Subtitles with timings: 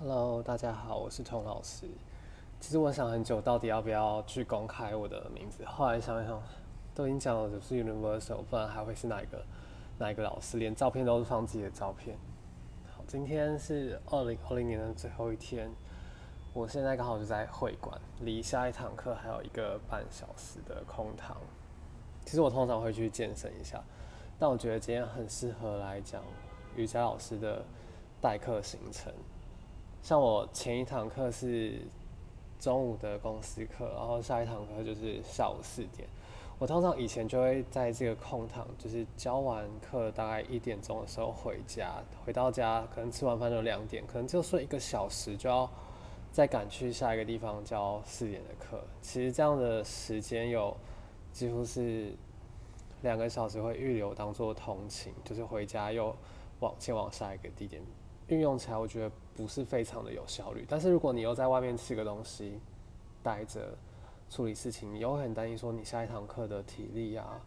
[0.00, 1.88] Hello，大家好，我是童老师。
[2.60, 5.64] 其实我想很久，到底要不要去公开我的名字？
[5.64, 6.40] 后来想一想，
[6.94, 9.44] 都已经讲了，就是 Universal，不然还会是哪一个
[9.98, 10.56] 哪一个老师？
[10.56, 12.16] 连照片都是放自己的照片。
[12.94, 15.68] 好，今天是二零二零年的最后一天，
[16.52, 21.36] 我现在刚好就在会馆，离下一堂课还有一个半小时的空堂。
[22.24, 23.82] 其实我通常会去健身一下，
[24.38, 26.22] 但我觉得今天很适合来讲
[26.76, 27.64] 瑜伽老师的
[28.20, 29.12] 代课行程。
[30.08, 31.82] 像我前一堂课是
[32.58, 36.08] 中午的公司课，然后下一堂课就是下午四点。
[36.58, 45.70] 我通常以前就会在这个空堂，就是教完课大概一点钟的时候回家，回到家可能吃完饭就两点，可能就睡一个小时，就要
[46.32, 48.82] 再赶去下一个地方教四点的课。
[49.02, 50.74] 其实这样的时间有
[51.34, 52.16] 几乎是
[53.02, 56.16] 两个小时会预留当做通勤，就是回家又
[56.60, 57.82] 往前往下一个地点。
[58.28, 60.66] 运用起来，我觉得不是非常的有效率。
[60.68, 62.58] 但是如果你又在外面吃个东西，
[63.22, 63.78] 待着
[64.28, 67.40] 处理事情，你又会很担心说你下一堂课的体力啊，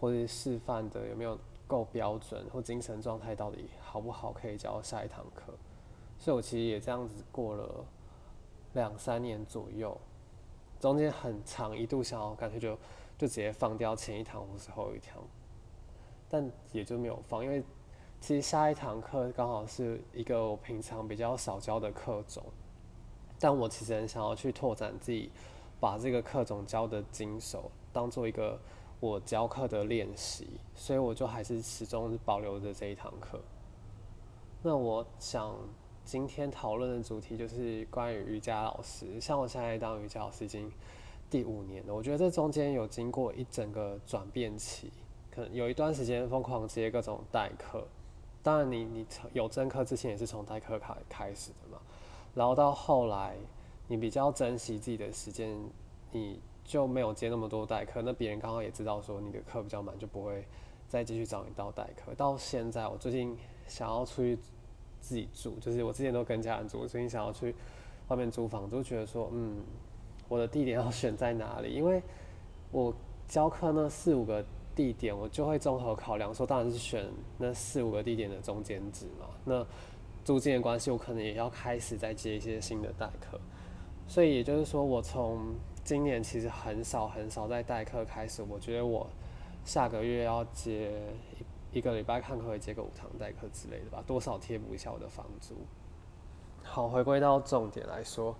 [0.00, 5.52] 或者示范的有没有够标准，或精神状态到底好不好，可以教下一堂课。
[6.18, 7.84] 所以我其实也这样子过了
[8.72, 9.94] 两三年左右，
[10.80, 12.74] 中间很长一度想要干脆就
[13.18, 15.22] 就直接放掉前一堂或是后一堂，
[16.30, 17.62] 但也就没有放，因为。
[18.24, 22.42] 其实下一堂课刚好是一个我平常比较少教的课种，
[23.38, 25.30] 但我其实很想要去拓展自己，
[25.78, 28.58] 把这个课种教的精熟，当做一个
[28.98, 33.38] 我教课的练习，所以我就还是始终保留着这一堂课。
[34.62, 35.54] 那我想
[36.02, 40.72] 今天讨论的主题就是关于瑜伽老师，像我现在当瑜伽老师已经
[41.28, 44.90] 第五年了，我觉得这中间有经过一整个转变期，
[45.30, 47.86] 可能有一段时间疯狂接各种代课。
[48.44, 51.78] 当然，你你有正课之前也是从代课开开始的嘛，
[52.34, 53.34] 然后到后来
[53.88, 55.58] 你比较珍惜自己的时间，
[56.12, 58.02] 你就没有接那么多代课。
[58.02, 60.46] 那别人刚好也知道说你的课比较满，就不会
[60.86, 62.14] 再继续找你到代课。
[62.14, 63.34] 到现在，我最近
[63.66, 64.38] 想要出去
[65.00, 67.54] 自己住，就是我之前都跟家人住，我最近想要去
[68.08, 69.56] 外面租房，就觉得说，嗯，
[70.28, 71.72] 我的地点要选在哪里？
[71.72, 72.02] 因为
[72.70, 72.94] 我
[73.26, 74.44] 教课那四五个。
[74.74, 77.06] 地点我就会综合考量，说当然是选
[77.38, 79.26] 那四五个地点的中间值嘛。
[79.44, 79.66] 那
[80.24, 83.38] 租金的关系，我可能也要开始再接一些新的代课。
[84.06, 85.54] 所以也就是说，我从
[85.84, 88.42] 今年其实很少很少在代课开始。
[88.42, 89.06] 我觉得我
[89.64, 90.92] 下个月要接
[91.72, 95.54] 一个礼拜看可以接个五堂代课之类的吧，多少贴补一下我的房租。
[96.62, 98.34] 好，回归到重点来说。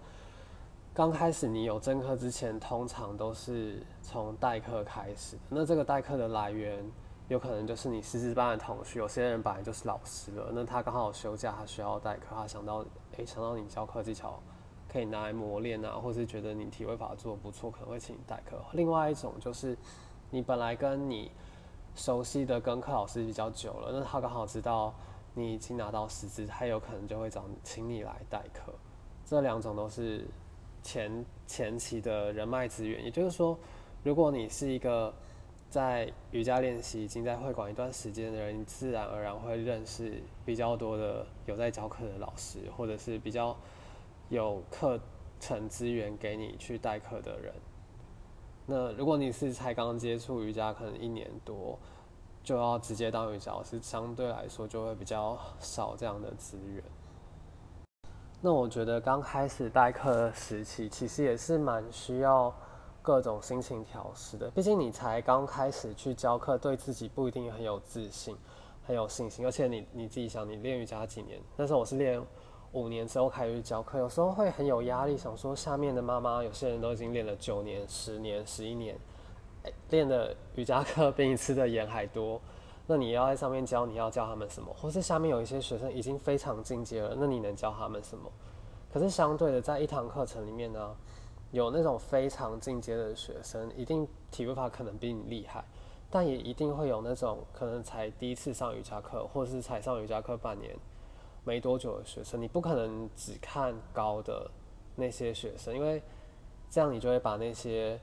[0.95, 5.37] 刚开始你有正课之前，通常都是从代课开始。
[5.49, 6.89] 那这个代课的来源，
[7.27, 12.85] 有可能就是你师资班的同学，有些人本来就是老师了，那他刚好休假，他需要代课，他想到，
[13.17, 14.41] 诶，想到你教课技巧
[14.89, 18.57] 可以拿来磨练啊，或是觉得你体位法做的不错，可能会请你代课。
[18.75, 19.77] 另外一种就是，
[20.31, 21.33] 你本来跟你
[21.97, 24.95] 熟悉的跟课老师比较久了，那他刚好知道
[25.35, 28.73] 你已经拿到师资，他有可能就会找你请你来代课。
[29.25, 30.25] 这两种都是。
[30.85, 33.59] 前前期的人脉资源，也就是说，
[34.05, 35.13] 如果你是一个
[35.71, 43.57] 在瑜伽练习已经在会馆一段时间的人，你自然而然会认识比较多的有在教课的老师，或者是比较
[44.29, 45.01] 有课
[45.41, 47.53] 程资源给你去代课的人。
[48.67, 51.79] 那如果你是才刚接触瑜伽，可能一年多
[52.43, 56.85] 就要直接当瑜伽老师，相对来说就会比较少这样的资源。
[58.47, 62.55] 那我觉得刚开始代课的时期，其实也是蛮需要
[63.01, 64.51] 各种心情调试的。
[64.51, 68.37] 毕竟你才刚开始去教课，对自己不一定很有自信、
[68.87, 69.47] 很有信心。
[69.47, 71.41] 而且你你自己想，你练瑜伽几年？
[71.57, 72.23] 但是我是练
[72.73, 78.95] 五年之后开始教课，有时候会很有压力，想说下面的妈妈有些人都已经练了九年、十年、十一年，
[79.89, 82.39] 练的瑜伽课 比你吃的盐还多。
[82.87, 84.71] 那你要在上面教，你要教他们什么？
[84.75, 88.31] 或是下面有一些学生已经非常进阶了，那你能教他们什么？
[88.93, 90.95] 可是相对的，在一堂课程里面呢，
[91.51, 95.65] 有那种非常进阶的学生，一定体育法可能比你厉害，
[96.11, 100.77] 但也一定会有那种可能才第一次上瑜伽课，或是才上瑜伽课半年
[101.43, 104.51] 没多久的学生，你不可能只看高的
[104.95, 106.03] 那些学生，因为
[106.69, 107.99] 这样你就会把那些。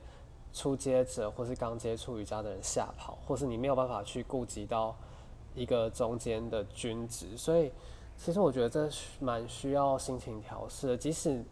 [0.52, 4.94] 初阶者或是刚接触瑜伽的人吓跑，或是你没有办法去顾及到
[5.54, 7.72] 一个中间的均值，所以
[8.16, 8.88] 其实我觉得这
[9.20, 10.96] 蛮需要心情调试的。
[10.96, 11.44] 即使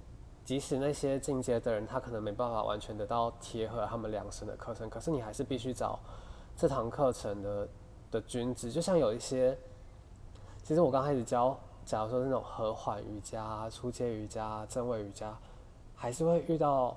[0.44, 5.98] 即使那些进阶的人，他可能没办法完全得到贴合他们量身的课程，可是你还是必须找
[6.56, 7.68] 这堂课程的
[8.10, 8.70] 的均值。
[8.70, 9.56] 就像有一些，
[10.62, 15.36] 其实我刚开始教假如说那种和缓瑜伽、初阶瑜伽、正位瑜伽，
[15.94, 16.96] 还是会遇到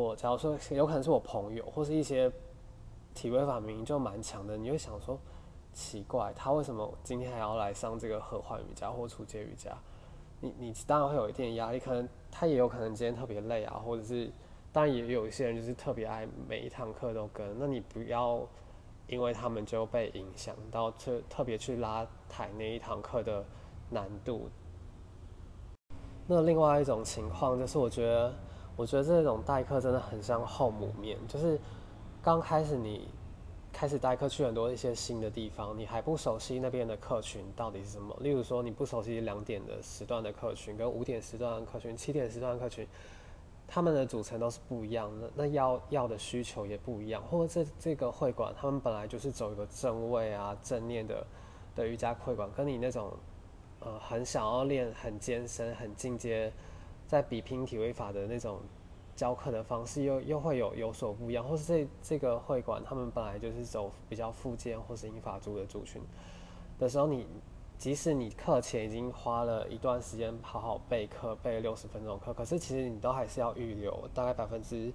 [0.00, 0.16] 我。
[0.16, 2.30] 假如说有可能是我朋友，或是一些
[3.14, 5.18] 体位法明明就蛮强的，你会想说
[5.72, 9.76] 奇怪，他为什么今天还要来上这个合欢瑜伽或初阶瑜伽？
[10.40, 14.30] 你你当然会有一点压力，可能他也有可能今天特别累啊，或者是
[14.72, 18.46] 当然也有一些人就是特别爱每一堂课都跟，那你不要。
[19.08, 23.44] 因为他们就被影响到，特特别去拉抬那一堂课的
[23.90, 24.48] 难度。
[26.26, 28.34] 那另外一种情况就是，我觉得，
[28.76, 31.58] 我觉得这种代课真的很像后母面，就是
[32.22, 33.08] 刚开始你
[33.72, 38.16] 开始代课去很多一些新的地方，你还不熟悉那边的客群到底是什么。
[38.20, 42.86] 例如说，你不熟悉两点的时段的客群，跟五点时段的客群，七点时段的客群。
[43.74, 51.26] 他们的组成都是不一样的，那要要的需求也不一样，或者这这个会馆，他们本来就是走一个正位啊正念的
[51.74, 53.10] 的瑜伽会馆，跟你那种
[53.80, 56.52] 呃很想要练很艰深很进阶，
[57.12, 58.60] 在比拼体位法的那种
[59.14, 66.00] 教课的方式，又又会有有所不一样，或是这这个会馆，他们本来就是走比较附件或是英法族的族群
[66.78, 67.26] 的时候，你。
[67.78, 74.92] 即使你课前已经花了一段时间好好备课，备六十分钟课，可是其实你都还是要预留大概百分之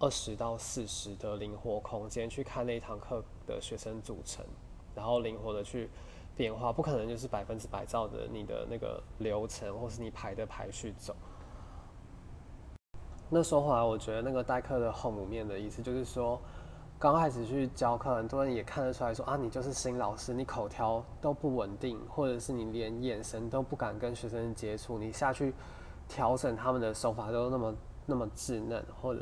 [0.00, 4.44] 二十到四十的灵活空间去看那一堂课的学生组成，
[4.92, 5.88] 然后灵活的去
[6.36, 11.14] 变化，不可能就是百分之百照着你的那个流程或是你排的排序走。
[13.28, 16.40] 那说回来，我觉得那个代课的后母面的意思就是说。
[16.98, 25.52] 刚开始去教课，很多人也看得出来说啊，你就是新老师，你口条都不稳定，或者是你连眼神都不敢跟学生接触，你下去
[26.08, 27.74] 调整他们的手法都那么
[28.06, 29.20] 那么稚嫩，或者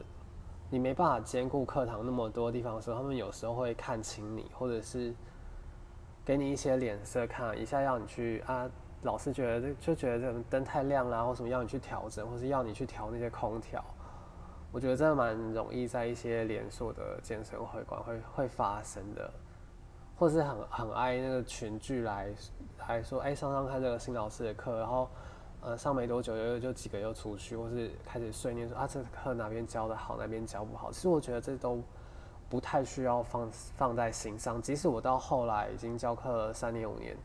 [0.70, 5.12] 你没办法兼顾课堂那么多地方的时候，他们有时候会看轻你，或者是
[6.24, 8.70] 给你一些脸色看，一下要你去啊，
[9.04, 13.82] 老师觉得就觉得这灯太亮啦，或什么要你去调整，或是要你去调那些空调。
[14.72, 19.32] 我觉得真的蛮容易在一些连锁的健身会馆会会发生的，
[20.16, 22.34] 或是很很爱那个群聚来，
[22.76, 25.08] 还说哎上上看这个新老师的课，然后
[25.60, 30.90] 呃上没多久又就几个又出去，或是开始碎念说啊这课哪边教的好，哪边教不好。
[30.90, 31.80] 其实我觉得这都
[32.48, 34.60] 不太需要放放在心上。
[34.60, 37.16] 即使我到后来已经教课三年五年，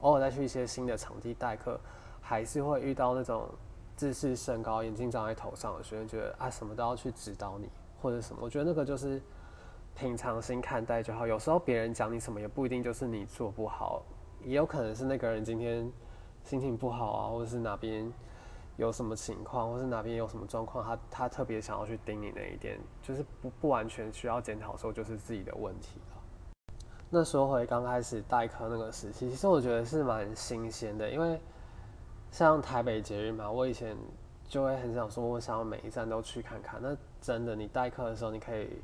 [0.00, 1.80] 偶尔再去一些新的场地代课，
[2.20, 3.48] 还是会遇到那种。
[3.96, 7.68] 自视甚高、眼镜长在头上的学生觉得啊，什么都要去指导你
[8.00, 9.20] 或者什么，我觉得那个就是
[9.94, 11.26] 平常心看待就好。
[11.26, 14.02] 有时候别人讲你什么，也不一定就是你做不好，
[14.42, 15.92] 也有可能是那个人今天
[16.44, 18.10] 心情不好啊，或者是哪边
[18.78, 26.00] 有什么情况，或是哪边有什么状况，他他特别想要去盯你那一点，就是不不完全需要检讨，说就是自己的问题。
[27.10, 31.38] 那说回刚开始代课那个时期，其实我觉得是蛮新鲜的，因为。
[32.32, 33.96] 像台北捷运嘛，我以前
[34.46, 36.80] 就会很想说，我想要每一站都去看看。
[36.80, 38.80] 那真的，你代课的时候，你可以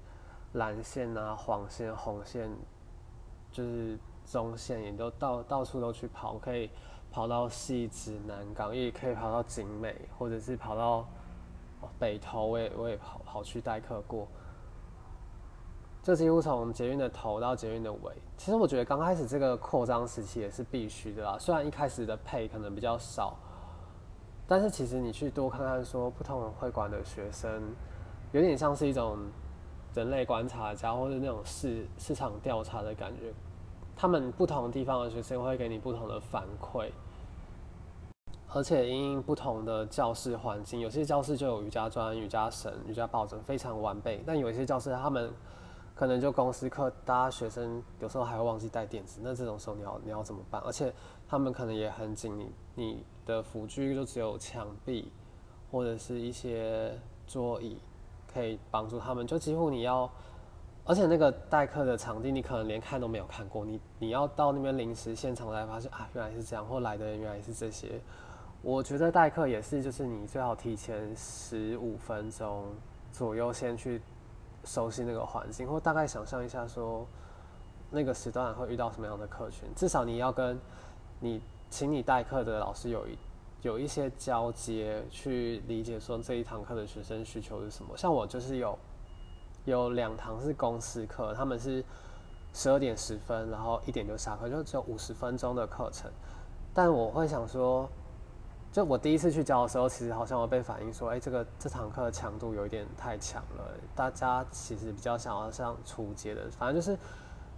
[0.54, 2.50] 蓝线啊、黄线、红线，
[3.52, 6.68] 就是中线，也都到到处都去跑，可以
[7.12, 11.06] 跑到西子南港，也可以跑到景美，或者是跑到
[12.00, 14.26] 北投，我也我也跑跑去代课过。
[16.06, 21.36] 这几乎从捷运的头到捷运的尾，其实我觉得刚开始这个扩张时期也是必须的啦。
[21.36, 23.36] 虽然一开始的配可能比较少，
[24.46, 27.60] 但是其实你去多看看，说不同会馆的学生，
[28.30, 29.18] 有点像是一种
[29.94, 33.34] 人类观察家或者那种市市场调查的感觉。
[33.96, 36.88] 他们不同地方的学生会给你不同的反馈，
[38.54, 44.22] 而且因不同的教室环境，有些教室就有瑜伽砖、瑜伽绳、瑜伽抱枕，非常完备。
[44.24, 45.32] 但有一些教室他们
[45.96, 50.60] 可能就公司课，大家学生有时候还会忘记带垫子，那这种时候你要你要怎么办？
[50.62, 50.92] 而且
[51.26, 55.10] 他们可能也很紧，你你的辅具就只有墙壁
[55.70, 56.92] 或者是一些
[57.26, 57.78] 桌椅
[58.30, 60.10] 可以帮助他们，就几乎你要，
[60.84, 67.98] 而且那个代课的场地你可能连看都没有看过，你你要到那边临时现场才发现啊，原来是这样，或来的人原来是这些。
[68.60, 72.66] 我觉得代课也是，就是你最好提前十五分钟
[73.10, 74.02] 左右先去。
[74.66, 77.06] 熟悉那个环境，或大概想象一下，说
[77.90, 80.60] 那个时段会遇到什么样的客群，至少你要跟
[81.20, 83.16] 你请你代课的老师有一
[83.62, 87.96] 有一些交接，去理解说这一堂课的学生需求是什么。
[87.96, 88.78] 像我就是有
[89.64, 91.82] 有两堂是公司课，他们是
[92.52, 96.10] 十二点十分，然后一点就下课，就只有五十分钟的课程，
[96.74, 97.88] 但我会想说。
[98.76, 103.72] 就我第一次去教的时候，其实好像我被反映说，哎，这个这堂课的强度有一点太强了。
[103.94, 106.98] 大家其实比较想要上初阶的，反正就是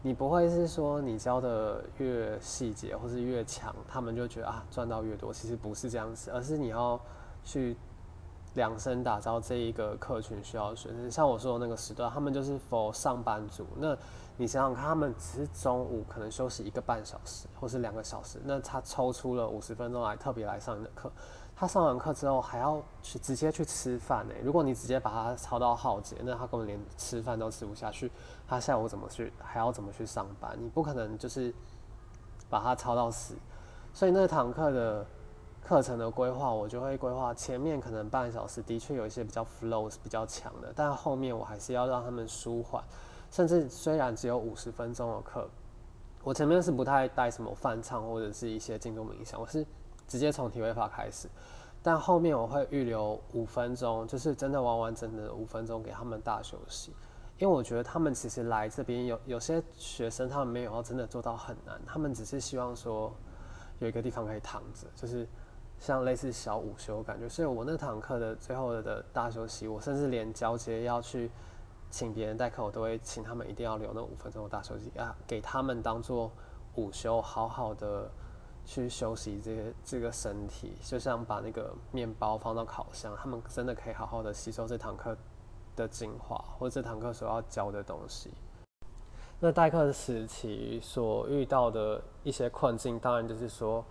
[0.01, 7.01] 你不会是说你教的越细节或是越强，他们就觉得啊赚到越多，其实不是这样子，而是你要
[7.43, 7.77] 去
[8.59, 11.11] 量身打造这一个客群需要的学生。
[11.11, 13.67] 像我说的那个时段，他们就是 for 上班族。
[13.77, 13.97] 那
[14.37, 21.11] 你想想看，他们只是中午可能休息一个半小时或是两个小时，那他抽出了五十分钟来特别来上你的课。
[21.57, 24.35] 他上完课之后还要去直接去吃饭呢。
[24.45, 28.13] 如果你直接把他操到耗竭，那他根本连吃饭都吃不下去。
[28.47, 30.57] 他下午怎么去，还要怎么去上班？
[30.61, 31.53] 你不可能就是
[32.49, 33.35] 把他操到死。
[33.93, 35.05] 所以那堂课的
[35.69, 42.83] 课程的规划，我就会规划前面可能半小时的确有一些比较 flow 比较强的，但后面我还是要让他们舒缓。
[43.31, 45.47] 甚至虽然只有五十分钟的课，
[46.25, 49.67] 我前面是不太带什么翻唱或者是一些静坐冥想，我是。
[50.07, 51.29] 直接从体位法开始，
[51.83, 56.95] 但后面我会预留五分钟，就是真的完完整整的五分钟给他们大休息，
[57.37, 63.13] 因为我觉得他们其实来这边有有些学生他们没有要真的做到很难，他们只是希望说
[63.81, 65.29] 有一个地方可以躺着，就是
[65.79, 67.29] 像类似小午休感觉。
[67.29, 71.31] 所以我那堂课的最后的大休息，我甚至连交接要去
[71.91, 76.31] 请别人代课，我都会请他们一定要留那五分钟的大休息啊，给他们当做
[76.75, 78.11] 午休，好好的。
[78.71, 85.17] 去休息这些这个身体，就像把那个面包放到烤箱，他们真的可以好好的吸收这堂课
[85.75, 88.31] 的精华，或者这堂课所要教的东西。
[89.41, 93.83] 那代课时期所遇到的一些困境，当然就是说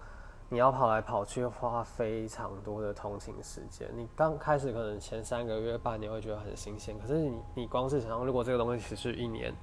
[0.50, 3.88] 你要跑来跑去，花非常多的通勤时间。
[3.96, 9.54] 你刚开始可能前三个月、半年会觉得很新鲜，可是你你光是想象，如果这个东西持续一年、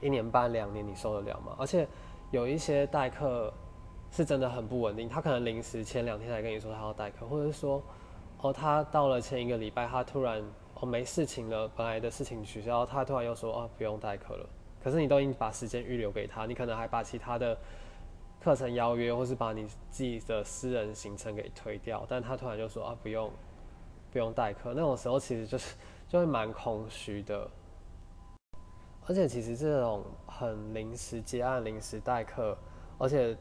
[0.00, 1.54] 一年半、两年，你受得了吗？
[1.58, 1.86] 而且
[2.30, 3.52] 有一些代课。
[4.12, 7.80] 是真的很不稳定，他可能临时前两天才跟你说他要代课，或者是说，
[8.40, 10.42] 哦，他到了前一个礼拜，他突然
[10.80, 14.44] 哦没事情了，本来的事情取消，他突然又说哦不用代课了。
[14.82, 17.56] 可是你都已经把时间预留给他，你可能还把其他的
[18.42, 23.30] 课程邀约，或是把你自己的私人行程给推掉，但他突然就说啊不用
[24.10, 25.76] 不用代课，那种时候其实就是
[26.08, 27.48] 就会蛮空虚的。
[29.06, 32.56] 而且其实这种很临时接案、临时代课，
[32.98, 33.36] 而且。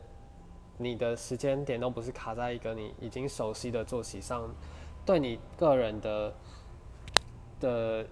[0.82, 4.50] 你的时间点都不是卡在一个你已经熟悉的作息上，
[5.06, 6.34] 对你个人的
[7.60, 8.08] 的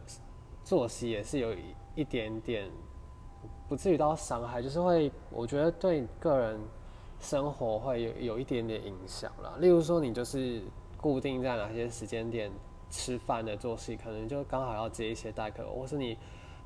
[0.66, 1.56] 作息也是有
[1.96, 2.70] 一点点
[3.70, 6.60] 不至于到伤害，就是会我觉得对个人
[7.28, 9.56] 生活会有有一点点影响啦。
[9.60, 10.62] 例如说，你就是
[10.96, 12.50] 固定在哪些时间点
[12.90, 16.18] 吃饭的作息，可能就刚好要接一些代课，或是你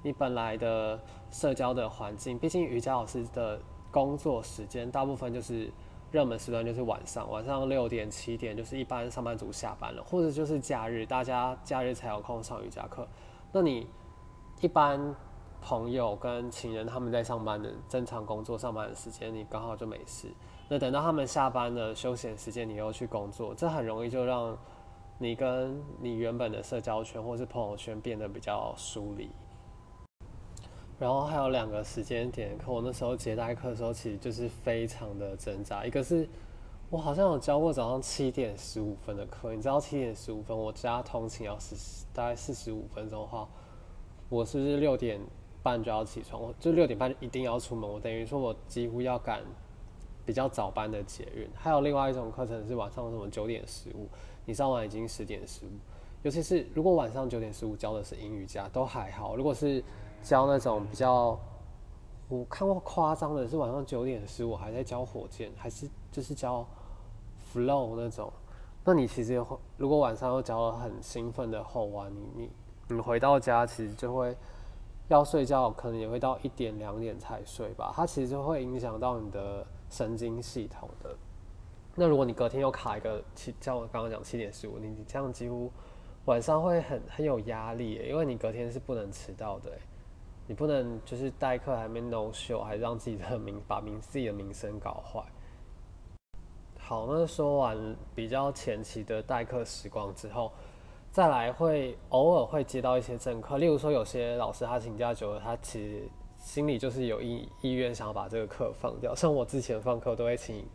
[0.03, 1.00] 你本来的
[1.32, 5.72] 社交的环境，毕竟瑜伽老师的工作时间大部分就是。
[6.12, 13.08] 热门时段就是晚上，晚上六点七点就是一般上班族下班了，或者就是假日，大家假日才有空上瑜伽课。
[13.53, 13.88] 那你
[14.60, 15.15] 一般
[15.62, 20.27] 朋友跟情人他们在上班的正常工作上班的时间，你刚好就没事。
[20.74, 24.58] 那等到他们下班的休闲时间，你又去工作，这很容易就让
[25.18, 29.30] 你跟你原本的社交圈或是朋友圈变得比较疏离。
[30.98, 35.86] 然后还有两个时间点，可我那时候接待课的时候，其实就是非常的挣扎。
[35.86, 36.25] 一个是
[36.90, 43.46] 我好像有教过早上七点十五分的课，你知道七点十五分我加通勤要四大概四十五分钟的话，
[44.30, 45.20] 我是不是六点
[45.62, 46.42] 半就要起床？
[46.42, 49.44] 我就六点半一定要出门，我等于说我几乎要赶
[50.25, 51.50] 比较早班的捷运。
[51.56, 54.08] 还有另外一种课程是晚上什么九点十五，
[54.46, 55.70] 你上完已经十点十五，
[56.24, 59.84] 尤其是如果晚上九点十五教的是英语家都还好，如果是
[60.22, 61.38] 教那种比较，
[62.30, 66.66] 我看过夸张的是晚上九点十五还在教火箭，还是就是教
[67.51, 68.32] flow 那种。
[68.84, 69.44] 那你其实
[69.78, 72.50] 如果晚上又教了很兴奋的后弯，你你
[72.96, 74.36] 你回到家其实就会
[75.08, 77.92] 要睡觉，可能也会到一点两点才睡吧。
[77.96, 81.16] 它其实就会影响到你的神经系统的。
[81.94, 85.72] 那如果你隔天又卡一个七，像我刚刚讲七点十五，你你这样几乎
[86.26, 89.70] 晚上会很很有压力，因为你隔天是不能迟到的。
[90.48, 95.24] 你不能就是代课还没 no show，还让自己的名把名自己的名声搞坏。
[96.78, 100.52] 好，那说完比较前期的代课时光之后，
[101.10, 106.10] 再来会偶尔会接到一些正课，例如说有些老师他请假久了，他其实
[106.42, 109.16] 心里就是有意意愿想要把这个课放掉。
[109.16, 110.66] 像我之前放课都会请。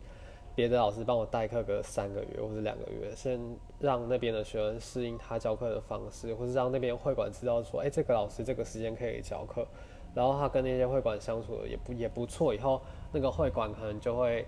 [0.55, 3.39] 别的老师帮我代课个三个月或者两个月，先
[3.77, 9.67] 让那边的学生适应他教课的方式，或是让那边会馆知道说，哎，这个老师这个时间可以教课，
[10.15, 12.81] 然后他跟那些会馆相处的也不也不错，以后
[13.11, 14.47] 那个会馆可能就会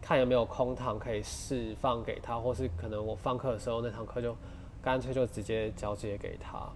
[0.00, 4.36] 看有没有空堂可以释放给他，或是可能我放课的时候那堂课就
[4.80, 6.70] 干脆就直接交接给他。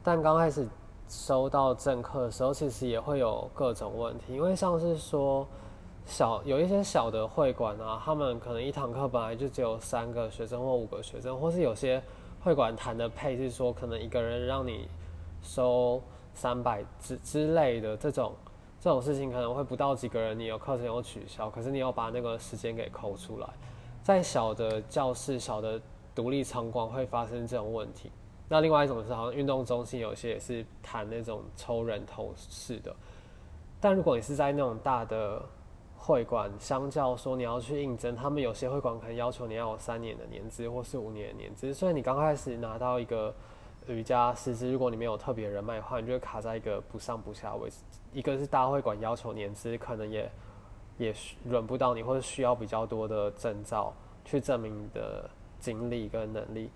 [0.00, 0.64] 但刚开始
[1.10, 5.44] 收到正课的时候，其实也会有各种问题，因为像是说
[6.06, 12.00] 小有一些小的会馆啊，他们可能一堂课本来就只有三个学生或五个学生，或是有些
[12.44, 14.88] 会馆谈的配是说可能一个人让你
[15.42, 16.00] 收
[16.32, 18.32] 三百之之类的这种
[18.80, 23.48] 这种事情，可能会不到几个人，你有课程有取消，可是你要把那个时间给抠出来，
[24.00, 25.80] 在小的教室、小的
[26.14, 28.12] 独立场馆会发生这种问题。
[28.52, 32.92] 那另外一种是，好像运动中心有些也是谈那种抽人头式的，
[33.80, 35.40] 但如果你是在那种大的
[35.96, 43.32] 会馆，相较说你要去应征，他们有些会馆可能要求你要有三年的年资或是五年的年资，所以你刚开始拿到一个
[43.86, 47.76] 瑜伽师资，如果你没有特别人脉的话，你就会卡在一个不上不下位置。
[48.12, 50.28] 一个是大会馆要求年资，可能也
[50.98, 51.14] 也
[51.44, 55.30] 轮不到你，或者需要比较多的证照去证明你的
[55.60, 56.68] 经历跟能力。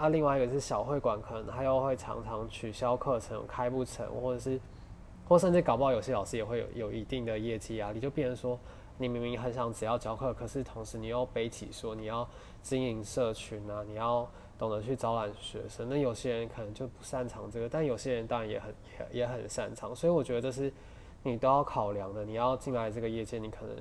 [0.00, 4.60] 那另外一个是小会馆，可能他又会常常取消课程，开不成，或者是，
[5.28, 8.56] 或甚至搞不好有些老师也会有有一定的业绩压力，就变成说，
[8.96, 12.28] 你明明很想只要教课，可是同时你又背起说你要
[12.62, 18.72] 经营社群啊，你要懂得去招揽学生，那有些人可能就不擅长这个，但有些人当然也很
[19.12, 20.72] 也也很擅长，所以我觉得这是
[21.24, 22.24] 你都要考量的。
[22.24, 23.74] 你要进来这个业界，你可能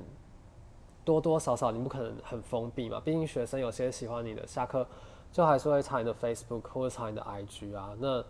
[1.06, 4.88] 多多少少你不可能很封闭嘛，毕竟学生有些喜欢你的，下课。
[5.31, 8.24] 就还是会查你的 Facebook 或者查你的 IG 啊，那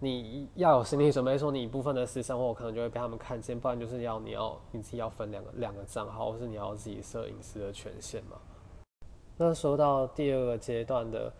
[0.00, 8.36] 你要有心理准备，说你一部分的私生活可能就会被他们看见，不然就是要你要你自己要分两个两个账号，或是你要自己设隐私的权限嘛。
[9.36, 11.32] 那说到第二个阶段的，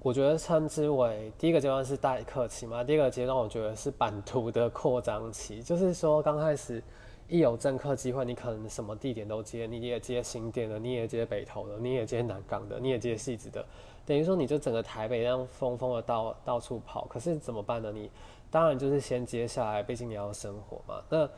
[0.00, 6.82] 我觉得称之为第一个阶段是待客期嘛，第二个阶段我觉得是版图的扩张期，就是说刚开始。
[7.28, 13.64] 一有政客机会，你可能什么地点都接，你也接新店的，你也接北投的，你也接南港的，你也接戏子的，
[14.04, 17.06] 等于说你就整个台北这样疯疯的到到处跑。
[17.06, 17.90] 可是怎么办呢？
[17.92, 18.10] 你
[18.50, 21.02] 当然就是先接下来，毕竟你要生活嘛。
[21.08, 21.28] 那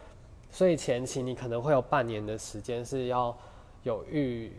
[0.50, 3.36] 所以前期你可能会有半年的时间是要
[3.84, 4.52] 有预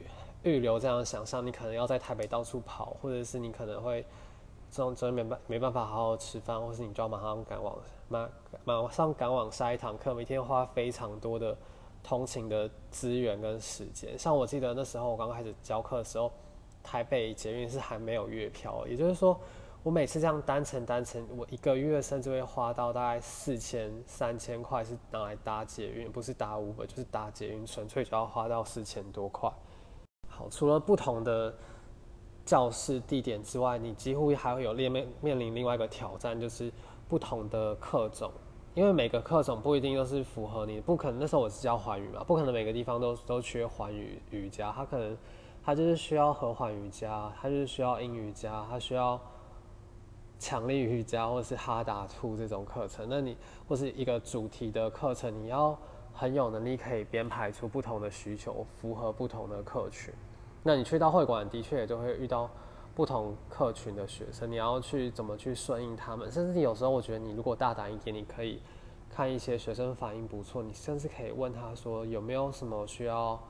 [0.44, 4.06] 预留这样的想象，你可能要在台北到处跑，或者是你可能会。
[4.78, 7.76] 这种真没办没办法好好吃饭，或是你就要马上赶往
[8.08, 8.30] 马
[8.64, 11.58] 马上赶往下一堂课，每天花非常多的
[12.04, 14.16] 通勤的资源跟时间。
[14.20, 16.32] 像我记得那时候我刚开始教课的时候，
[16.84, 19.40] 台北捷运是还没有月票，也就是说
[19.82, 29.52] 我每次这样单程单程，我一个月甚至会花到大概四千三千块是拿来搭捷运，不是搭五百就是搭捷运，纯粹就要花到四千多块。
[30.30, 31.52] 好，除了不同的。
[32.48, 36.72] 教室地点之外，你几乎还会有面面临另外一个挑战，就是
[37.10, 38.32] 不同的课种，
[38.74, 45.18] 因为每个课种不一定都是符合你，不可能那时候我是教环语嘛，不可能每个地方都都缺环语瑜伽，它可能
[45.62, 49.20] 它就是需要和缓瑜伽，它就是需要阴瑜伽，它需要
[50.40, 53.36] 强力瑜伽或者是哈达兔这种课程，那你
[53.68, 55.78] 或是一个主题的课程，你要
[56.14, 60.14] 很有能力可以编排出不同的需求，符合不同的客群。
[60.68, 62.50] 那你去到会馆，的确也就会遇到
[62.94, 68.60] 不同客群的学生，你要去怎么去顺应他们，甚至有时候我觉得你如果大胆一点，你可以
[69.10, 73.42] 看一些学生反应不错，你甚至可以问他说有没有什么需要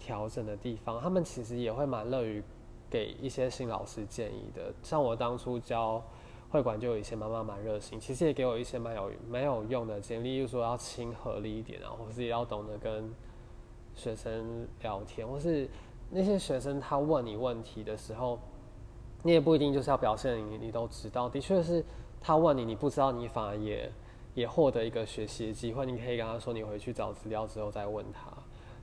[0.00, 2.42] 调整的地方，他们其实也会蛮乐于
[2.90, 4.74] 给一些新老师建议的。
[4.82, 6.02] 像我当初教
[6.50, 13.14] 会馆就有一些妈妈蛮热心，其实也给我一些蛮有蛮有用的建议，例如说要亲和力一点啊，或是也要懂得跟
[13.94, 15.68] 学生聊天，或是。
[16.16, 18.38] 那些学生他问你问题的时候，
[19.24, 21.28] 你也不一定就是要表现你你都知道。
[21.28, 21.84] 的确是
[22.20, 23.90] 他问你你不知道，你反而也
[24.34, 25.84] 也获得一个学习的机会。
[25.84, 28.32] 你可以跟他说，你回去找资料之后再问他。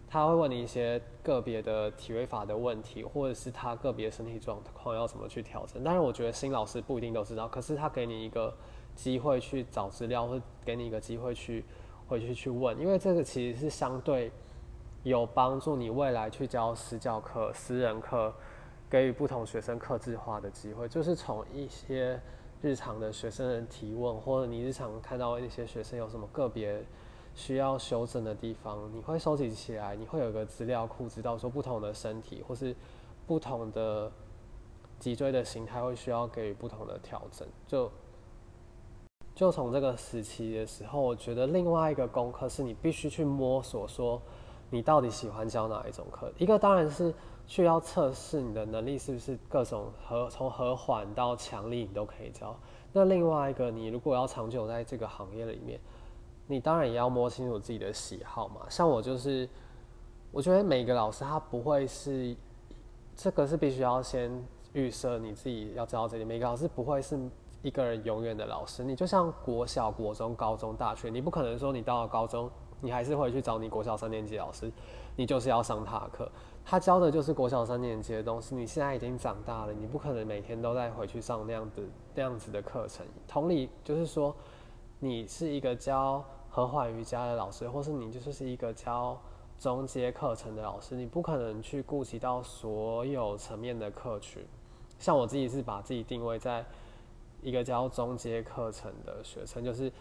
[0.10, 5.82] 他会问你一些个别的体位法的问题，或者是他个别身体状况要怎么去调整。
[5.86, 8.54] 但是，我觉得新老师不一定都知道，可是他给你一个
[8.94, 11.64] 机会去找资料，或给你一个机会去
[12.10, 14.30] 回去去问，因为这个其实是相对。
[15.04, 18.32] 有帮助你未来去教私教课、私人课，
[18.88, 22.22] 给予不同学生客制化的机会，就是从一些
[22.62, 26.86] 日常的学生提问，或者你日常看到一些学生有什么个别
[27.34, 32.76] 需要修正的地方，你会收集起来，你会有一个资料库，知道说不同的身体或是
[33.26, 34.12] 不同的
[35.00, 37.48] 脊椎的形态会需要给予不同的调整。
[37.66, 37.92] 就
[39.34, 44.22] 就从这个时期的时候，我觉得另外一个功课是你必须去摸索说。
[44.72, 46.32] 你到底喜欢教哪一种课？
[46.38, 47.14] 一个当然是
[47.46, 52.58] 需要测试你的能力是不是各种和从和缓到强力你都可以教。
[52.94, 55.80] 那另外一个，你如果要长久在这个行业里面，
[56.48, 58.62] 你当然也要摸清楚自己的喜好嘛。
[58.70, 59.48] 像我就是，
[60.32, 62.36] 我觉得每个老师他不会是
[63.16, 64.32] 这个是必须要先
[64.72, 67.20] 预设你自己要知道这里，每个老师不会是
[67.62, 68.86] 一个人永远的老师。
[68.86, 72.50] 你就像国小、国中、高中、大学，你不可能说你到了高中，
[72.82, 74.72] 你还是会去找你国小三年级老师，
[75.16, 76.30] 你就是要上他的课。
[76.64, 78.54] 他教的就是国小三年级的东西。
[78.56, 83.06] 你现在已经长大了，你不可能每天都在回去上那样子那样子的课程。
[83.28, 84.36] 同理，就是说，
[85.00, 89.20] 你是一个教和缓瑜伽的老师，或是你就是是一个教
[89.60, 94.46] 中阶课程的老师，你不可能去顾及到所有层面的客群。
[95.00, 96.64] 像我自己是把自己定位在
[97.42, 99.92] 一个教中阶课程的学生，就是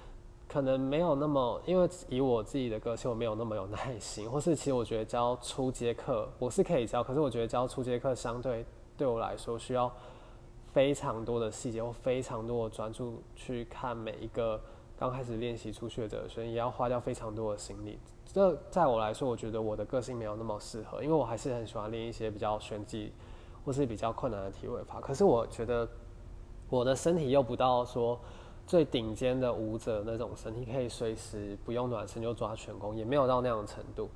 [0.51, 8.65] 可能没有那么，因为以我自己的个性，我没有那么有耐心， 或是其实我觉得教初阶课我是可以教，可是我觉得教初阶课相对
[8.97, 9.91] 对我来说需要
[10.73, 14.61] 非常多的细节或非常多的专注去看每一个
[14.99, 17.99] 刚开始练习初学者，所以也要花掉非常多的心力。
[18.33, 23.13] 这在我来说，我觉得我的个性没有那么适合，因为我还是很喜欢练一些比较玄技。
[23.63, 25.87] 或是比较困难的体位法，可是我觉得
[26.71, 28.19] 我的身体又不到说
[28.71, 34.09] 最顶尖的舞者那种身体，可以随时不用暖身就抓全功，也没有到那样的程度，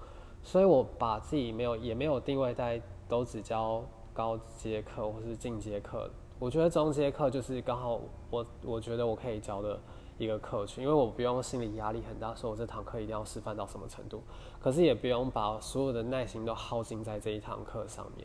[0.44, 9.76] 所以我把自己没有也没有定位在都只教高阶课或是进阶课，我觉得中阶课就是刚好我我觉得我可以教的
[10.18, 14.22] 一个课群，因为我不用心理压力很大，说我这堂课一定要示范到什么程度，
[14.60, 18.24] 可是也不用把所有的耐心都耗尽在这一堂课上面。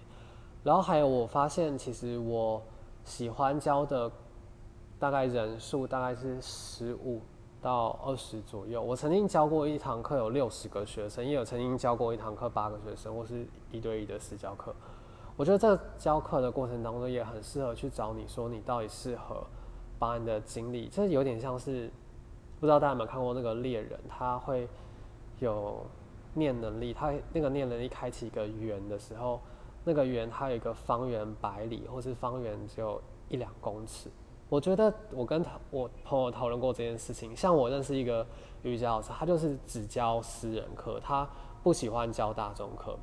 [0.63, 2.61] 然后还有，我发现其实我
[3.03, 4.11] 喜欢教的
[4.99, 7.21] 大概人数大概是十五
[7.62, 8.81] 到二十左右。
[8.81, 14.75] 我曾经教过一堂课有六十个学生，也有曾经教过一堂课八个学生，或是一对一的私教课。
[15.38, 19.41] 我觉得这教课的过程当中也很适合去找你说你到底适合
[19.97, 21.89] 把你的精力，这有点像是
[22.59, 24.67] 不知道大家有没有看过那个猎人，他会
[25.39, 25.85] 有
[26.33, 29.39] 念能力，他那个念能力开启一个圆的时候。
[29.85, 34.09] 那个圆它有一个方圆百里，或是方圆只有一两公尺。
[34.49, 37.35] 我觉得我跟我朋友讨论过这件事情。
[37.35, 38.25] 像我认识一个
[38.63, 41.27] 瑜伽老师，他就是只教私人课，他
[41.62, 42.97] 不喜欢教大众课。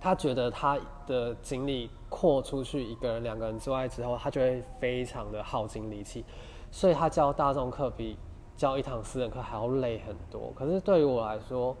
[0.00, 6.24] 他觉得他的精力扩出去一个人、两个人之外之后，他就会非常的耗精力气，
[6.70, 8.16] 所以他教大众课比
[8.56, 10.52] 教一堂私人课还要累很多。
[10.54, 11.76] 可是对于我来说，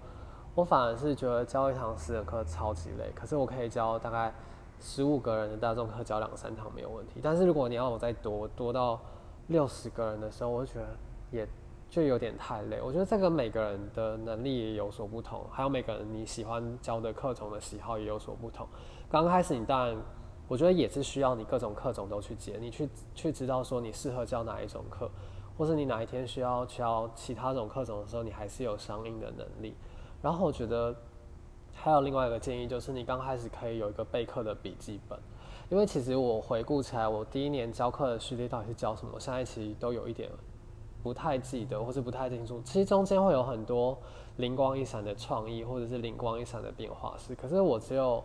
[0.56, 4.34] 我反而是觉得教一堂私人课超级累，可是我可以教大概
[4.80, 7.20] 十五个人的大众课，教两三堂没有问题。
[7.22, 9.00] 但是如果你要我再多多到
[9.48, 10.86] 六十个人的时候，我就觉得
[11.30, 11.48] 也
[11.90, 12.80] 就有点太累。
[12.82, 18.66] 我觉得这个每个人的能力也有所不同，还有每个人你喜欢教的课种的喜好也有所不同。
[19.10, 19.96] 刚开始你当然，
[20.46, 25.10] 我觉得也是需要你各种课种都去接，你去去知道说你适合教哪一种课，
[25.56, 29.74] 或是你哪一天需要教其他种课种的时候，你还是有相应的能力。
[30.20, 30.94] 然后我觉得
[31.82, 35.18] 还有另外一个建议，就是你刚开始可以有一个备课的笔记本，
[35.70, 40.30] 因为其实我回顾起来，我第一年教课的序列到底是教什么，我现在其实都有一点
[41.02, 42.60] 不太记得，或是不太清楚。
[42.64, 43.96] 其实中间会有很多
[44.36, 48.22] 灵光一闪的创意，或者是灵光一闪的变化是，可是我只有。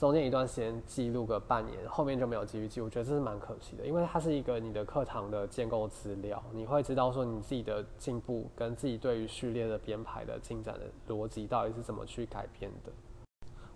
[0.00, 12.90] 中间一段时间记录个半年，后面就没有继续记，我觉得这是蛮可惜的，因为它是一个你的课堂的建构资料，你会知道说你自己的进步跟自己对于序列的编排的进展的逻辑到底是怎么去改变的。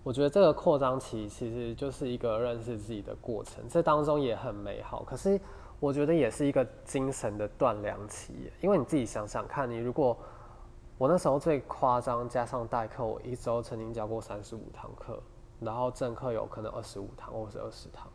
[0.02, 5.38] 我觉得这个扩张期其实就是一个认识自己的过程，这当中也很美好，可是
[5.78, 10.16] 我觉得也是一个精神的断粮期，因为你自己想想看，你如果
[10.96, 15.22] 我那时候最夸张，加上代课，我一周曾经教过三十五堂课。
[15.64, 18.08] 然后正课有可能二十五堂或者是二十堂，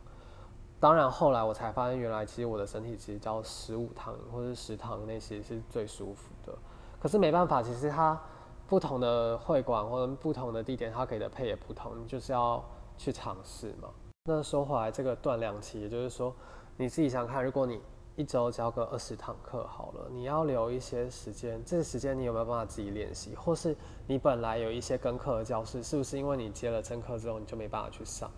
[0.78, 6.56] 当然后来我才发现，原来其实我的身体其实教十五堂或者十堂那些是最舒服的。
[7.00, 8.18] 可是没办法，其实它
[8.66, 12.64] 不同的会馆或者不同的地点，它给的配也不同，你就是要
[12.96, 13.88] 去尝试嘛。
[14.24, 16.34] 那说回来，这个断量期，也就是说
[16.76, 17.80] 你自己想看，如果你
[18.20, 21.58] 一周教个二十堂课好了，你要留一些时间。
[21.64, 23.34] 这个时间你有没有办法自己练习？
[23.34, 23.74] 或是
[24.06, 28.30] 你本来有一些跟课的教室，是不是因为你接了真课之后，你就没办法去上？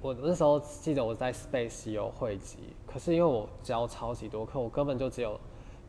[0.00, 5.40] 我那时候记得我在 Space 有汇集，可是因为我教超级多课，我根本就只有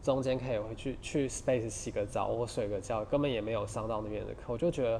[0.01, 4.45] 中间可以回去去 Space 洗个澡或睡个觉，根本也没有上到那边的课。
[4.47, 4.99] 我就觉得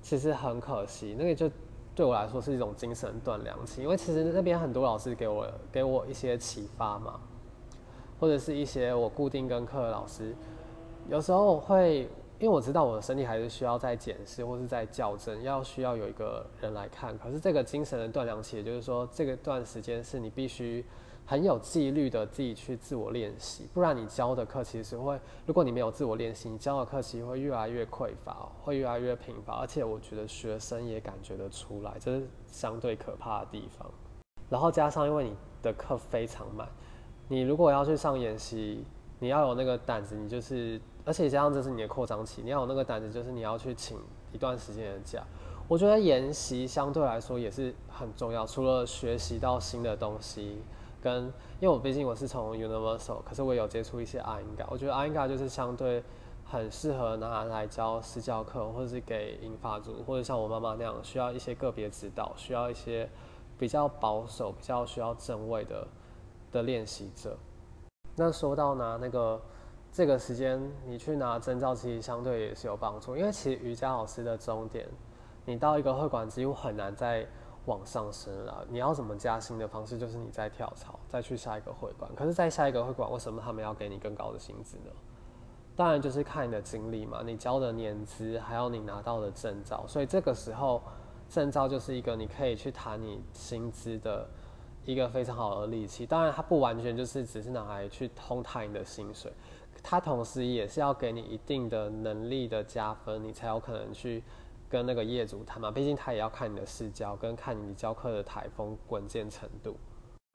[0.00, 1.50] 其实很可惜，那个就。
[1.94, 7.20] 对我来说是一种精神断粮期，因为其实那边很多老师给我给我一些启发嘛，
[8.18, 10.34] 或者是一些我固定跟课的老师，
[11.08, 17.16] 有时候会因为我知道我的身体还是需要在检视或是在校正，要需要有一个人来看。
[17.18, 20.84] 可是这个精神的断粮期，也就是说这个段时间是你必须。
[21.26, 33.90] 很有纪律的自己去自我练习，不然你教的课其实会，如果你没有自我练习，你教的课其实会越来越匮乏，会越来越贫乏，而且我觉得学生也感觉得出来，这是相对可怕的地方。
[34.50, 36.68] 然后加上因为你的课非常满，
[37.26, 38.84] 你如果要去上演习，
[39.18, 43.96] 你要有那个胆子，你就是，而且加上这是你的扩张期，你要有那个胆子，就是你要去请
[44.30, 45.22] 一段时间的假。
[45.66, 50.58] 我觉得研习相对来说也是很重要，除了学习到新的东西，
[51.04, 51.24] 跟
[51.60, 56.02] 因为我毕竟我是从 Universal，可是我有接触一些 i n g a 我觉得 i n g a 就是相对
[56.44, 63.06] 很适合拿来教私教课，或者是给英法组，或者像我妈妈那样需要一些个别指导，需要一些
[63.58, 65.86] 比较保守、比较需要正位的
[66.50, 67.36] 的练习者。
[68.16, 69.40] 那说到拿那个
[69.92, 74.88] 这个时间你去拿证照，其实相对也是有帮助，因为其实瑜伽老师的终点。
[75.46, 77.26] 你到一个会馆几乎很难再
[77.66, 78.66] 往上升了。
[78.68, 82.10] 你要怎么加薪的方式，就是你再跳槽，再去下一个会馆。
[82.14, 84.90] 可是，在下一个会馆，为什么他们要给你更高的薪资呢？
[85.76, 89.84] 当然就是看你的经历嘛，你交的年资，还有你拿到的证照。
[89.88, 90.82] 所以这个时候，
[91.28, 94.28] 证照就是一个你可以去谈你薪资的
[94.84, 96.06] 一个非常好的利器。
[96.06, 99.32] 当然，它不完全就是只是拿来去通谈你的薪水，
[99.82, 104.22] 它同时也是要给你一定的能力的加分，你才有可能去。
[104.74, 109.76] 跟那个业主谈嘛，毕竟他也要看你的视教，跟看你教课的台风稳健程度。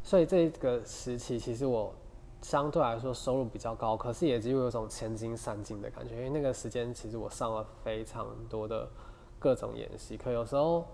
[0.05, 1.93] 所以这个时期其实我
[2.41, 6.15] 相对来说收入比较高，可是也只有有种千金散尽的感觉。
[6.15, 8.89] 因为那个时间其实我上了非常多的
[9.37, 10.85] 各种演习课，有时候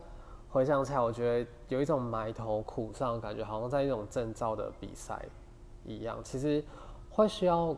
[0.50, 5.24] 回想起来，我觉得有一种埋头苦上的感觉，好像在一种证照的比赛
[5.84, 6.20] 一样。
[6.24, 6.66] 其实
[7.12, 7.78] 会需要，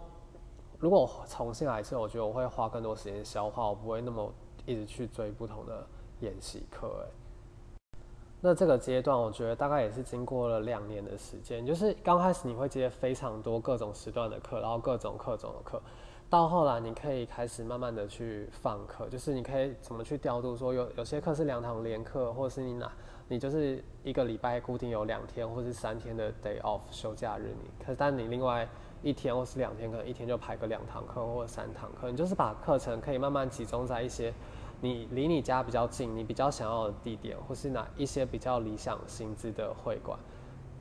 [0.79, 4.33] 如果重新来一次，我觉得我会花更多时间消化，我不会那么。
[4.67, 5.83] 一直去追不同的
[6.19, 7.97] 演习课，哎，
[8.41, 15.81] 那这个阶段我觉得大概也是经过了两年的时间，就是刚开始你会接非常多各种时段的课，然后各种课种的课，
[16.29, 22.91] 到后来你可以开始慢慢的去放课，就是你可以怎么去调度，说有有些课是两堂连课，或是你哪
[23.29, 28.67] 你就是一个礼拜固定有两天或是三天的 day off 休假日，你可但你另外。
[29.03, 34.33] 一天或是两天，可能一天就排个两堂课或者三堂课，你就是把课程可以慢慢集中在一些
[34.81, 40.17] 你离你家比较近、你比较想要的地点，或是哪一些比较理想薪资的会馆。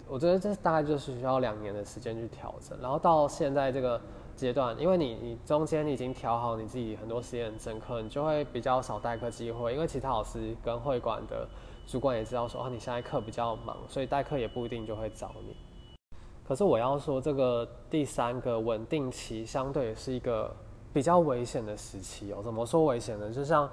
[0.09, 4.01] 我觉得这大概就是需要两年的时间去调整，然后到现在这个
[4.37, 11.49] 阶段，因为你你中间你已经调好你自己很多时间正课，你就会比较少代课机会，因为其他老师跟会馆的
[11.87, 15.57] 主管也知道说，哦，你现在课比较忙，所以代课也不一定就会找你。
[16.47, 20.55] 可是我要说，这个第三个稳定期相对是一个
[20.93, 22.41] 比较危险的时期哦。
[22.45, 23.29] 怎么说危险呢？
[23.33, 23.69] 就像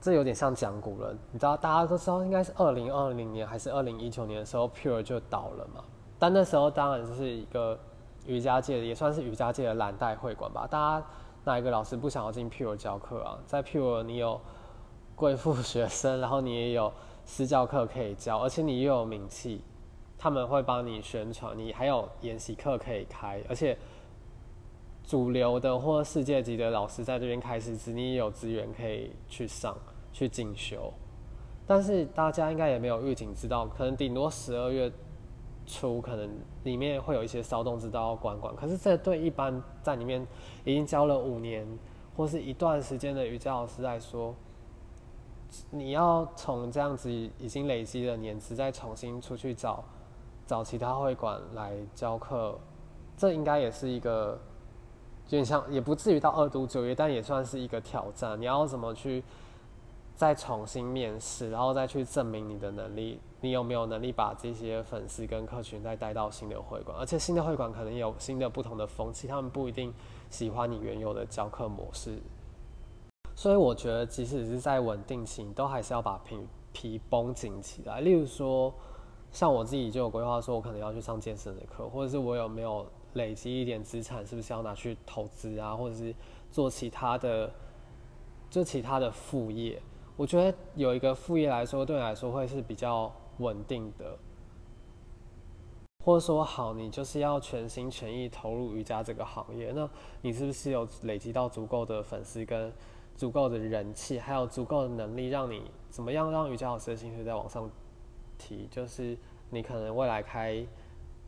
[0.00, 5.84] 这有点像讲古人，你知道，大家都知道，应该是二零二零年还是二零一九年的时候，Pure 就倒了嘛。
[6.18, 7.78] 但那时候当然是一个
[8.26, 10.66] 瑜伽界的，也算是瑜伽界的蓝带会馆吧。
[10.66, 11.06] 大家
[11.44, 13.38] 哪一个老师不想要进 Pure 教课啊？
[13.46, 14.40] 在 Pure 你有
[15.14, 16.92] 贵妇学生，然后你也有
[17.26, 19.62] 私教课可以教，而且你又有名气。
[20.22, 23.78] 他们会帮你宣传，你还有研习课可以开，而且
[25.02, 29.74] 主流的或世界级的老师在这边开师资，你也有资源可以去上
[30.12, 30.92] 去进修。
[31.66, 34.90] 但是大家应该也没有预警知道，可能顶多十二月
[35.66, 36.28] 初，可能
[36.64, 38.54] 里面会有一些骚动，知道要管管。
[38.56, 40.26] 可是这对一般在里面
[40.64, 41.66] 已经教了五年
[42.16, 44.34] 或是一段时间的瑜伽老师来说，
[45.70, 49.84] 你要从这样子已经累积的年资再重新出去找。
[50.46, 52.58] 找其他会馆来教课，
[53.16, 54.36] 这应该也是一个，
[55.26, 58.40] 有点像，也不至于到二度就业，但也算是一个挑战。
[58.40, 59.22] 你要怎么去
[60.20, 63.18] 再重新面试，然后再去证明你的能力？
[63.40, 66.94] 你有没有能力把这些粉丝跟客群再带到新的会馆？
[66.98, 69.90] 而且新的会馆可能有新的不同的风气，他们不一定
[70.28, 72.18] 喜欢你原有的教课模式。
[73.34, 76.38] 所以我觉得，即使是在稳定期，你都还是要把皮
[76.74, 78.02] 皮绷紧起来。
[78.02, 78.70] 例如说。
[79.32, 86.12] 像我自己就有规划，说我可能要去上健身的课，或者是我有没有累积一点资产，是不是要拿去投资啊，或者是
[86.50, 87.48] 做其他的，
[88.50, 89.80] 就其他的副业。
[90.20, 94.18] 我觉得有一个副业来说，对你来说会是比较稳定的，
[96.04, 99.88] 或者说好，你就是要全心全意投入瑜伽这个行业，那
[100.20, 102.70] 你是不是有累积到足够的粉丝跟
[103.16, 107.70] 足够的人气，还有足够的能力，让你怎么样让瑜伽老师的薪水再往上？
[108.36, 109.16] 提就是
[109.48, 110.62] 你可能未来开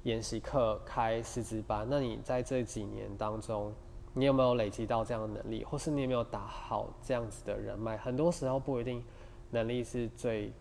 [0.03, 3.73] 研习课、开师资班，那你在这几年当中，
[4.15, 7.97] 你有没有累积到这样的能力，或是你有没有打好这样子的人脉？
[7.97, 9.03] 很多时候不一定
[9.51, 10.53] 能力是最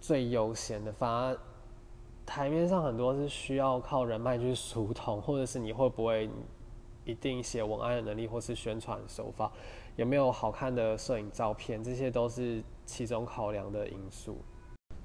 [0.00, 1.38] 最优先的，反而
[2.24, 6.30] 台面上很多是需要靠人脉去疏通，或者是你会不会
[7.04, 9.50] 一定写文案的能力，或是宣传手法，
[9.96, 14.38] 有没有好看的摄影照片，这些都是其中考量的因素。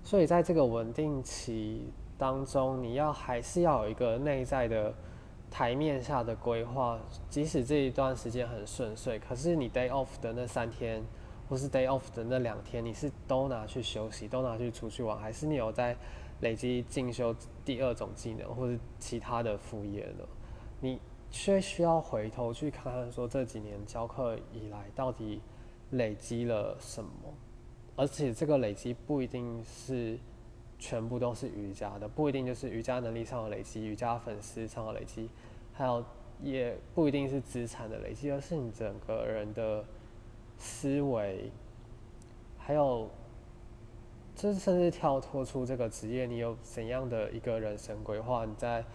[0.04, 4.94] 所以在这个稳定期当中，你要还是要有一个内在的
[5.50, 7.00] 台面下的规划。
[7.30, 11.04] 即使这一段时间很顺遂，可是你 day off 的那三天，
[11.50, 15.96] 或是 day off 的那两天，你是都拿去休息，都拿去出去玩，还是你有在
[16.42, 20.26] 累积进修第二种技能，或是其他的副业呢？
[20.80, 25.42] 你却需要回头去看看，说这几年教课以来到底
[25.92, 27.10] 累积了什么，
[27.96, 30.20] 而且这个累积不一定是。
[30.80, 35.30] 全部都是瑜伽的，不一定就是瑜伽能力上的累积，瑜伽粉丝上的累积，
[35.74, 36.04] 还有
[36.42, 39.84] 也不一定是资产的累积，而是你整个人的
[40.58, 41.52] 思维，
[42.58, 43.10] 还有，
[44.36, 48.46] 这甚至跳脱出这个职业，你有怎样的一个人生规划？
[48.46, 48.86] 你在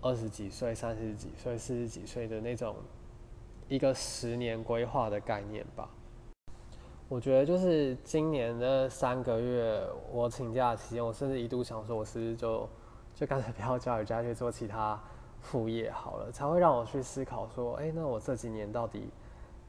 [0.00, 2.76] 二十几岁、三十几岁、四十几岁的那种
[3.68, 5.90] 一个十年规划的概念吧。
[7.10, 12.68] 我觉得就是今年的三个月，我请假期间，我甚至一度想说，我是不是就
[13.16, 14.96] 就干脆不要教瑜伽，去做其他
[15.40, 19.10] 副业好了，才会让我去思考说，哎，那我这几年到底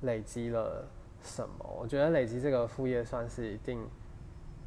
[0.01, 0.85] 累积了
[1.23, 1.65] 什么？
[1.79, 3.83] 我觉得累积这个副业算是一定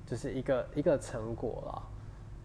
[0.05, 1.83] 就是一个一个成果了。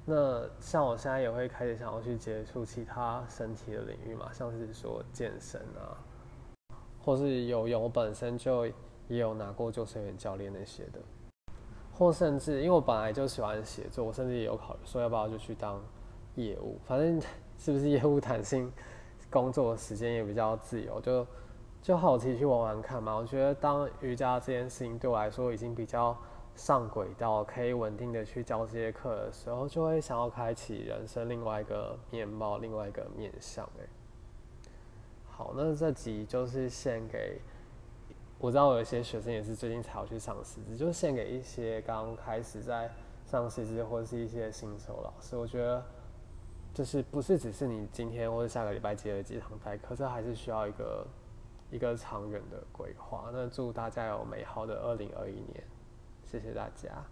[0.05, 5.97] 那像我现在也会开始想要去接触其他身体的领域嘛，像是说健身啊，
[7.03, 8.67] 或是游泳，我本身就。
[9.09, 10.99] 也有拿过救生员教练那些的，
[11.91, 15.81] 或甚至因为我本来就喜欢写作，我甚至也有考虑说要不要就去当
[16.35, 17.19] 业务，反正
[17.57, 18.71] 是不是业务弹性
[19.31, 21.27] 工作时间也比较自由，就
[21.81, 23.15] 就好奇去玩玩看嘛。
[23.15, 26.15] 我觉得当瑜伽这件事情对我来说已经比较
[26.55, 33.67] 上轨道，可以稳定的去教这些课的时候，就会想要开启人生另外一个面貌，另外一个面向。
[33.79, 33.87] 哎，
[35.25, 37.41] 好，那这集就是献给。
[38.39, 42.89] 我知道有一些学生也是最近才要去上师资，就献给一些刚开始在
[43.25, 45.35] 上师资或者是一些新手老师。
[45.35, 45.83] 我觉得
[46.73, 51.05] 就是不是只是你今天或者下个礼拜接了几堂代课，这还是需要一个
[51.69, 53.29] 一个长远的规划。
[53.33, 55.61] 那祝大家有美好的二零二一年，
[56.23, 57.03] 谢谢大家。